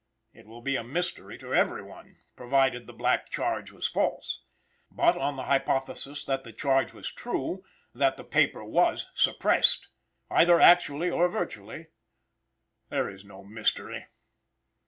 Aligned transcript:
It 0.33 0.47
will 0.47 0.61
be 0.63 0.75
a 0.77 0.83
mystery 0.83 1.37
to 1.37 1.53
every 1.53 1.83
one, 1.83 2.17
provided 2.35 2.87
the 2.87 2.91
black 2.93 3.29
charge 3.29 3.71
was 3.71 3.87
false. 3.87 4.41
But, 4.89 5.15
on 5.15 5.35
the 5.35 5.43
hypothesis 5.43 6.23
that 6.25 6.43
the 6.43 6.51
charge 6.51 6.91
was 6.91 7.11
true, 7.11 7.63
that 7.93 8.17
the 8.17 8.23
paper 8.23 8.63
was 8.65 9.05
suppressed, 9.13 9.89
either 10.31 10.59
actually 10.59 11.11
or 11.11 11.27
virtually, 11.27 11.89
there 12.89 13.11
is 13.11 13.23
no 13.23 13.43
mystery. 13.43 14.07